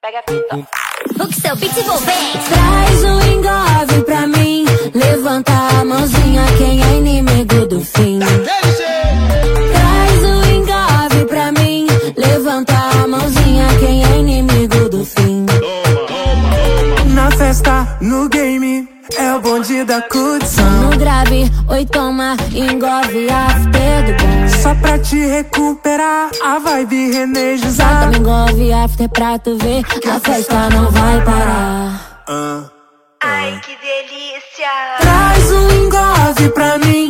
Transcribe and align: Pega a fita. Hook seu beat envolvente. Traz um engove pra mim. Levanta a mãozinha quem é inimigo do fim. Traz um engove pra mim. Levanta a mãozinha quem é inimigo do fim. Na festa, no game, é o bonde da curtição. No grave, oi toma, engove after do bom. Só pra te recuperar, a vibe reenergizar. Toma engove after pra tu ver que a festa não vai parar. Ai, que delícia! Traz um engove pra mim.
Pega 0.00 0.18
a 0.18 0.22
fita. 0.30 0.56
Hook 1.20 1.34
seu 1.34 1.54
beat 1.56 1.76
envolvente. 1.76 2.38
Traz 2.48 3.04
um 3.04 3.20
engove 3.20 4.02
pra 4.06 4.26
mim. 4.26 4.64
Levanta 4.94 5.52
a 5.52 5.84
mãozinha 5.84 6.46
quem 6.56 6.82
é 6.82 6.96
inimigo 6.96 7.66
do 7.66 7.82
fim. 7.82 8.18
Traz 8.18 10.22
um 10.24 10.42
engove 10.54 11.26
pra 11.26 11.52
mim. 11.52 11.86
Levanta 12.16 12.72
a 12.72 13.06
mãozinha 13.06 13.66
quem 13.80 14.02
é 14.02 14.18
inimigo 14.18 14.88
do 14.88 15.04
fim. 15.04 15.44
Na 17.14 17.30
festa, 17.32 17.98
no 18.00 18.26
game, 18.30 18.88
é 19.18 19.34
o 19.34 19.40
bonde 19.40 19.84
da 19.84 20.00
curtição. 20.00 20.90
No 20.90 20.96
grave, 20.96 21.44
oi 21.68 21.84
toma, 21.84 22.38
engove 22.54 23.28
after 23.30 24.04
do 24.06 24.14
bom. 24.22 24.53
Só 24.64 24.74
pra 24.76 24.98
te 24.98 25.18
recuperar, 25.26 26.30
a 26.42 26.58
vibe 26.58 27.12
reenergizar. 27.12 28.10
Toma 28.10 28.16
engove 28.16 28.72
after 28.72 29.10
pra 29.10 29.38
tu 29.38 29.58
ver 29.58 29.84
que 29.84 30.08
a 30.08 30.18
festa 30.18 30.70
não 30.70 30.90
vai 30.90 31.22
parar. 31.22 32.24
Ai, 33.22 33.60
que 33.60 33.76
delícia! 33.76 34.70
Traz 35.00 35.52
um 35.52 35.70
engove 35.84 36.48
pra 36.54 36.78
mim. 36.78 37.03